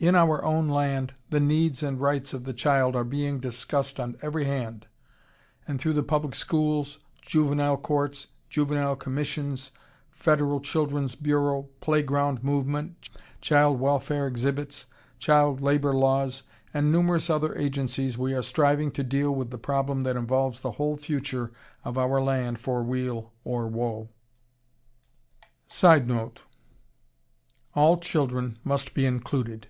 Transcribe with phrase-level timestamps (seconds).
[0.00, 4.16] In our own land the needs and rights of the child are being discussed on
[4.22, 4.86] every hand,
[5.66, 9.72] and through the Public Schools, Juvenile Courts, Juvenile Commissions,
[10.08, 13.10] Federal Children's Bureau, Playground Movement,
[13.40, 14.86] Child Welfare Exhibits,
[15.18, 20.04] Child Labor laws, and numerous other agencies we are striving to deal with the problem
[20.04, 21.50] that involves the whole future
[21.82, 24.10] of our land for weal or woe.
[25.66, 26.42] [Sidenote:
[27.74, 29.66] All children must be included.